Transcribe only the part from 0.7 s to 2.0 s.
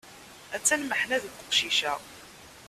lmeḥna deg uqcic-a!